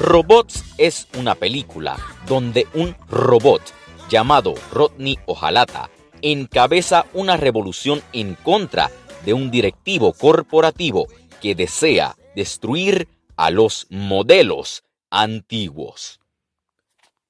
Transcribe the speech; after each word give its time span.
Robots 0.00 0.64
es 0.78 1.08
una 1.18 1.34
película 1.34 1.98
donde 2.28 2.68
un 2.72 2.94
robot 3.08 3.60
llamado 4.08 4.54
Rodney 4.70 5.18
Ojalata 5.26 5.90
encabeza 6.22 7.06
una 7.14 7.36
revolución 7.36 8.00
en 8.12 8.36
contra 8.36 8.92
de 9.24 9.34
un 9.34 9.50
directivo 9.50 10.12
corporativo 10.12 11.08
que 11.40 11.56
desea 11.56 12.16
destruir 12.36 13.08
a 13.36 13.50
los 13.50 13.88
modelos 13.90 14.84
antiguos. 15.10 16.20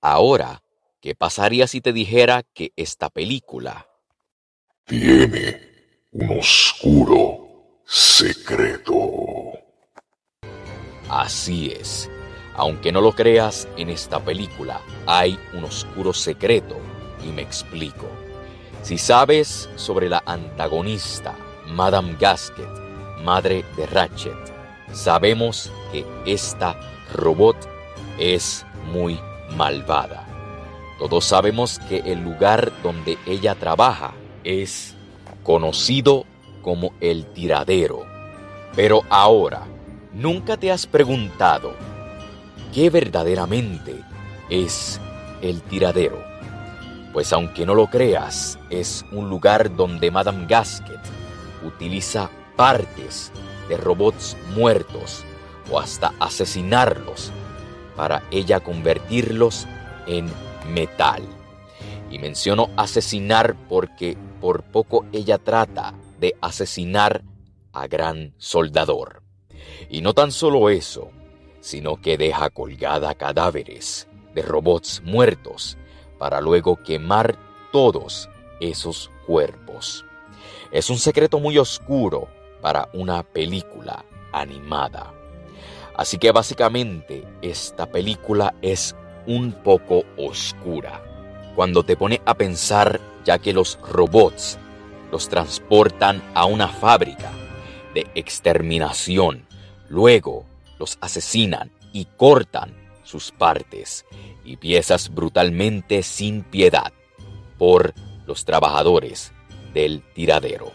Ahora, 0.02 0.62
¿qué 1.00 1.14
pasaría 1.14 1.66
si 1.66 1.80
te 1.80 1.94
dijera 1.94 2.42
que 2.52 2.72
esta 2.76 3.08
película 3.08 3.88
tiene 4.84 5.58
un 6.12 6.38
oscuro 6.38 7.80
secreto? 7.86 8.92
Así 11.08 11.70
es. 11.70 12.10
Aunque 12.58 12.90
no 12.90 13.00
lo 13.00 13.12
creas, 13.12 13.68
en 13.76 13.88
esta 13.88 14.18
película 14.18 14.80
hay 15.06 15.38
un 15.52 15.62
oscuro 15.62 16.12
secreto 16.12 16.76
y 17.24 17.28
me 17.28 17.40
explico. 17.40 18.08
Si 18.82 18.98
sabes 18.98 19.70
sobre 19.76 20.08
la 20.08 20.24
antagonista, 20.26 21.36
Madame 21.68 22.16
Gasket, 22.18 22.68
madre 23.22 23.64
de 23.76 23.86
Ratchet, 23.86 24.36
sabemos 24.92 25.70
que 25.92 26.04
esta 26.26 26.76
robot 27.14 27.56
es 28.18 28.66
muy 28.92 29.20
malvada. 29.56 30.26
Todos 30.98 31.26
sabemos 31.26 31.78
que 31.88 31.98
el 31.98 32.24
lugar 32.24 32.72
donde 32.82 33.18
ella 33.24 33.54
trabaja 33.54 34.14
es 34.42 34.96
conocido 35.44 36.24
como 36.60 36.92
el 37.00 37.24
tiradero. 37.26 38.04
Pero 38.74 39.02
ahora, 39.10 39.62
¿nunca 40.12 40.56
te 40.56 40.72
has 40.72 40.88
preguntado 40.88 41.72
qué 42.72 42.90
verdaderamente 42.90 44.02
es 44.50 45.00
el 45.42 45.62
tiradero? 45.62 46.22
Pues 47.12 47.32
aunque 47.32 47.66
no 47.66 47.74
lo 47.74 47.88
creas, 47.88 48.58
es 48.70 49.04
un 49.12 49.28
lugar 49.28 49.74
donde 49.74 50.10
Madame 50.10 50.46
Gasket 50.46 51.00
utiliza 51.64 52.30
partes 52.56 53.32
de 53.68 53.76
robots 53.76 54.36
muertos 54.54 55.24
o 55.70 55.78
hasta 55.78 56.12
asesinarlos 56.20 57.32
para 57.96 58.22
ella 58.30 58.60
convertirlos 58.60 59.66
en 60.06 60.30
metal. 60.72 61.22
Y 62.10 62.18
menciono 62.18 62.70
asesinar 62.76 63.54
porque 63.68 64.16
por 64.40 64.62
poco 64.62 65.04
ella 65.12 65.38
trata 65.38 65.94
de 66.18 66.36
asesinar 66.40 67.22
a 67.72 67.86
Gran 67.86 68.34
Soldador. 68.38 69.22
Y 69.90 70.00
no 70.00 70.14
tan 70.14 70.32
solo 70.32 70.70
eso, 70.70 71.10
sino 71.60 72.00
que 72.00 72.16
deja 72.16 72.50
colgada 72.50 73.14
cadáveres 73.14 74.08
de 74.34 74.42
robots 74.42 75.02
muertos 75.04 75.76
para 76.18 76.40
luego 76.40 76.76
quemar 76.82 77.36
todos 77.72 78.28
esos 78.60 79.10
cuerpos. 79.26 80.04
Es 80.70 80.90
un 80.90 80.98
secreto 80.98 81.40
muy 81.40 81.58
oscuro 81.58 82.28
para 82.60 82.88
una 82.92 83.22
película 83.22 84.04
animada. 84.32 85.12
Así 85.96 86.18
que 86.18 86.30
básicamente 86.30 87.24
esta 87.42 87.86
película 87.86 88.54
es 88.62 88.94
un 89.26 89.52
poco 89.52 90.04
oscura. 90.16 91.02
Cuando 91.56 91.82
te 91.82 91.96
pone 91.96 92.20
a 92.24 92.34
pensar 92.34 93.00
ya 93.24 93.38
que 93.38 93.52
los 93.52 93.78
robots 93.80 94.58
los 95.10 95.28
transportan 95.28 96.22
a 96.34 96.44
una 96.44 96.68
fábrica 96.68 97.30
de 97.94 98.06
exterminación, 98.14 99.46
luego 99.88 100.44
los 100.78 100.98
asesinan 101.00 101.70
y 101.92 102.06
cortan 102.16 102.74
sus 103.02 103.30
partes 103.32 104.04
y 104.44 104.56
piezas 104.56 105.14
brutalmente 105.14 106.02
sin 106.02 106.42
piedad 106.42 106.92
por 107.58 107.94
los 108.26 108.44
trabajadores 108.44 109.32
del 109.72 110.02
tiradero. 110.14 110.72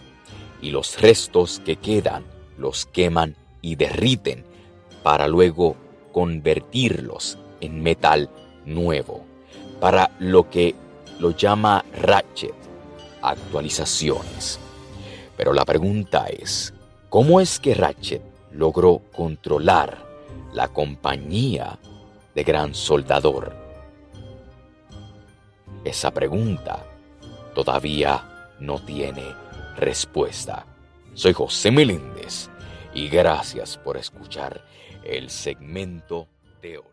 Y 0.62 0.72
los 0.72 1.00
restos 1.02 1.62
que 1.64 1.76
quedan 1.76 2.26
los 2.58 2.86
queman 2.86 3.36
y 3.62 3.76
derriten 3.76 4.46
para 5.04 5.28
luego 5.28 5.76
convertirlos 6.12 7.38
en 7.62 7.82
metal 7.82 8.30
nuevo, 8.66 9.26
para 9.80 10.12
lo 10.20 10.50
que 10.50 10.76
lo 11.20 11.32
llama 11.32 11.84
Ratchet, 12.02 12.54
actualizaciones. 13.22 14.60
Pero 15.38 15.54
la 15.54 15.66
pregunta 15.66 16.28
es, 16.28 16.74
¿cómo 17.10 17.42
es 17.42 17.60
que 17.60 17.74
Ratchet 17.74 18.33
logró 18.54 19.02
controlar 19.12 20.06
la 20.54 20.68
compañía 20.68 21.78
de 22.34 22.44
Gran 22.44 22.74
Soldador? 22.74 23.56
Esa 25.84 26.12
pregunta 26.12 26.86
todavía 27.54 28.54
no 28.60 28.80
tiene 28.80 29.36
respuesta. 29.76 30.66
Soy 31.14 31.34
José 31.34 31.72
Meléndez 31.72 32.50
y 32.94 33.10
gracias 33.10 33.78
por 33.78 33.98
escuchar 33.98 34.64
el 35.04 35.30
segmento 35.30 36.28
de 36.62 36.78
hoy. 36.78 36.93